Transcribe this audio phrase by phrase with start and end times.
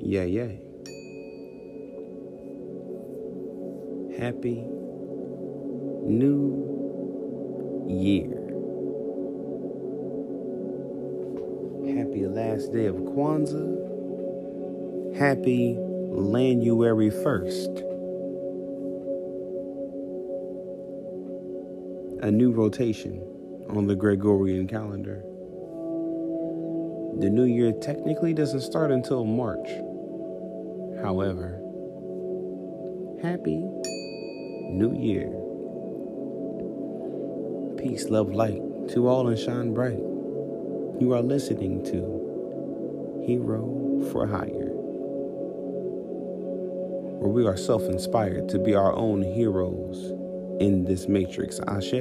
[0.00, 0.48] Yeah, yeah.
[4.18, 4.64] Happy
[6.02, 8.40] New Year.
[11.96, 13.94] Happy last day of Kwanzaa.
[15.16, 15.78] Happy
[16.64, 17.82] January 1st.
[22.22, 23.20] A new rotation
[23.68, 25.22] on the Gregorian calendar.
[27.20, 29.68] The new year technically doesn't start until March.
[31.00, 31.60] However,
[33.22, 33.58] happy
[34.74, 35.30] new year.
[37.78, 38.60] Peace, love, light
[38.90, 40.00] to all and shine bright.
[41.00, 44.72] You are listening to Hero for Hire,
[47.20, 50.10] where we are self inspired to be our own heroes
[50.60, 51.60] in this matrix.
[51.68, 51.94] Ashe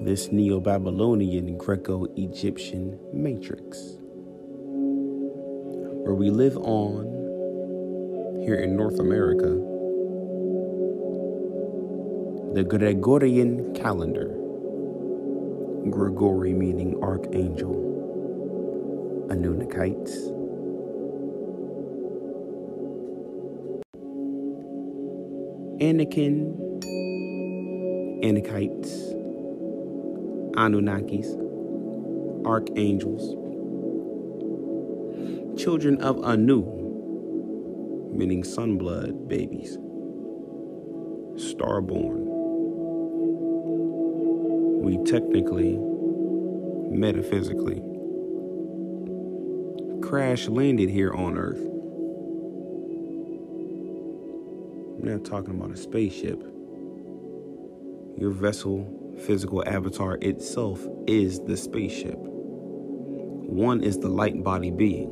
[0.00, 3.96] this Neo Babylonian Greco Egyptian matrix,
[6.04, 7.04] where we live on
[8.44, 9.48] here in North America,
[12.54, 14.28] the Gregorian calendar,
[15.90, 17.74] Gregory meaning archangel,
[19.30, 20.32] Anunakites.
[25.78, 26.56] Anakin,
[28.24, 29.12] Anakites,
[30.56, 31.26] Anunnakis,
[32.46, 33.34] archangels,
[35.60, 36.64] children of Anu,
[38.14, 39.76] meaning sunblood babies,
[41.36, 42.24] starborn.
[44.82, 45.78] We technically,
[46.90, 47.82] metaphysically,
[50.02, 51.60] crash landed here on Earth.
[54.98, 56.40] I'm not talking about a spaceship.
[58.16, 62.18] Your vessel physical avatar itself is the spaceship.
[62.18, 65.10] One is the light body being.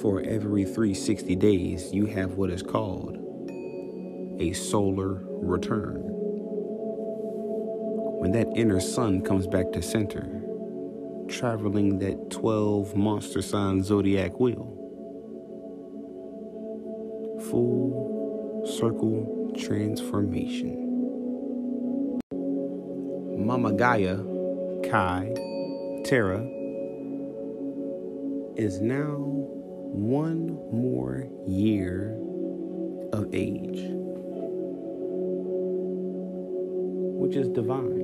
[0.00, 3.18] For every 360 days, you have what is called
[4.40, 6.02] a solar return.
[8.20, 10.42] When that inner sun comes back to center,
[11.28, 14.80] traveling that 12 monster sign zodiac wheel,
[17.50, 20.83] full circle transformation.
[23.44, 24.16] Mama Gaia,
[24.90, 25.34] Kai,
[26.06, 26.40] Terra,
[28.56, 32.16] is now one more year
[33.12, 33.84] of age,
[37.20, 38.00] which is divine.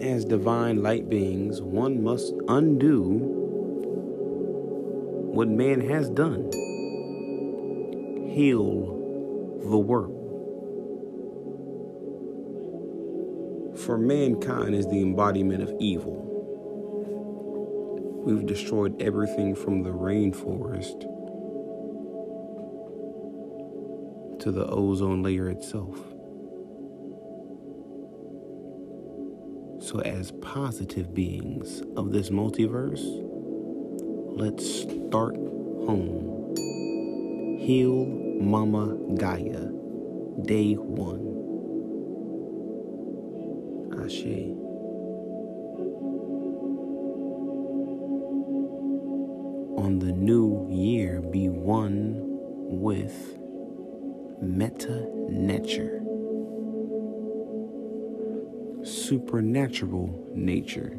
[0.00, 3.02] As divine light beings, one must undo
[5.34, 6.48] what man has done,
[8.32, 10.21] heal the world.
[13.86, 16.28] For mankind is the embodiment of evil.
[18.24, 21.00] We've destroyed everything from the rainforest
[24.38, 25.96] to the ozone layer itself.
[29.80, 33.02] So, as positive beings of this multiverse,
[34.38, 36.54] let's start home.
[37.58, 38.06] Heal
[38.40, 39.72] Mama Gaia,
[40.44, 41.31] day one.
[49.78, 53.38] On the new year, be one with
[54.42, 56.02] meta nature,
[58.82, 60.98] supernatural nature.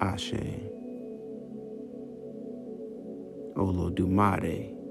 [0.00, 0.32] Ashe.
[3.56, 4.83] Olodumare.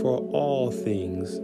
[0.00, 1.38] For all things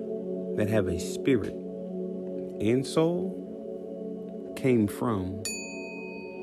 [0.57, 5.43] that have a spirit and soul came from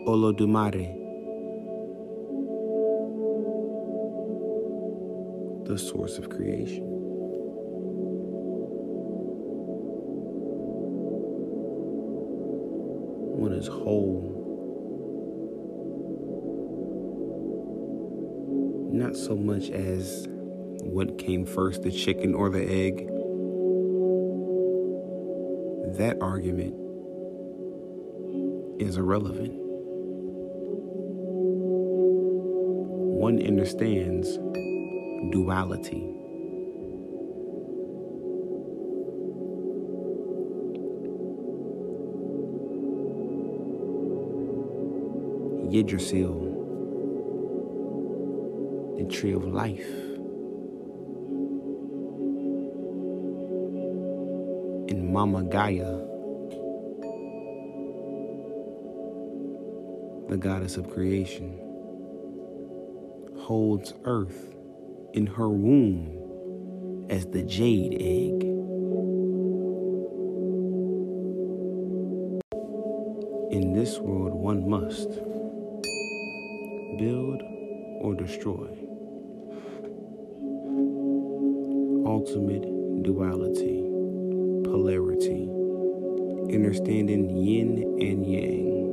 [0.06, 0.94] Olodumare,
[5.66, 6.84] the source of creation.
[13.40, 14.30] One is whole,
[18.94, 20.28] not so much as
[20.84, 23.08] what came first, the chicken or the egg?
[25.98, 26.76] That argument
[28.82, 29.54] is irrelevant.
[33.16, 34.38] One understands
[35.32, 36.10] duality.
[45.72, 46.36] Yggdrasil,
[48.98, 50.13] the tree of life.
[55.14, 56.00] Mama Gaia,
[60.28, 61.60] the goddess of creation,
[63.38, 64.56] holds earth
[65.14, 68.44] in her womb as the jade egg.
[73.52, 75.10] In this world, one must
[76.98, 77.44] build
[78.02, 78.68] or destroy.
[82.04, 83.83] Ultimate duality,
[84.74, 85.48] polarity,
[86.52, 88.90] understanding yin and yang,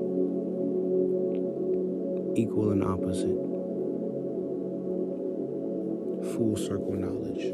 [2.36, 3.40] equal and opposite,
[6.34, 7.46] full circle knowledge.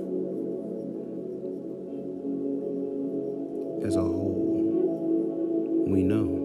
[3.87, 6.43] As a whole, we know.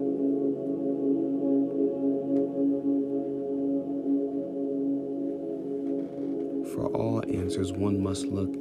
[6.72, 8.54] For all answers, one must look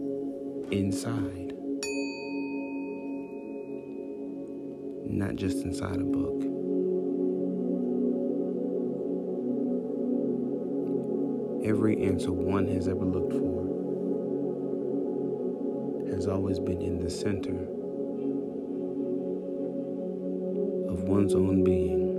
[0.72, 1.51] inside,
[5.12, 6.42] not just inside a book.
[11.64, 13.52] Every answer one has ever looked for
[16.14, 17.56] has always been in the center
[20.92, 22.12] of one's own being.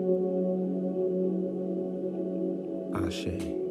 [2.94, 3.61] Ashe.